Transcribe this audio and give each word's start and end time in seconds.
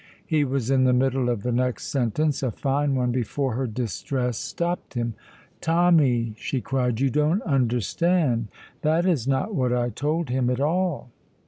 He 0.25 0.43
was 0.43 0.71
in 0.71 0.85
the 0.85 0.93
middle 0.93 1.29
of 1.29 1.43
the 1.43 1.51
next 1.51 1.89
sentence 1.91 2.41
(a 2.41 2.49
fine 2.49 2.95
one) 2.95 3.11
before 3.11 3.53
her 3.53 3.67
distress 3.67 4.39
stopped 4.39 4.95
him. 4.95 5.13
"Tommy," 5.61 6.33
she 6.39 6.59
cried, 6.59 6.99
"you 6.99 7.11
don't 7.11 7.43
understand. 7.43 8.47
That 8.81 9.05
is 9.05 9.27
not 9.27 9.53
what 9.53 9.71
I 9.71 9.91
told 9.91 10.29
him 10.31 10.49
at 10.49 10.59
all!" 10.59 11.11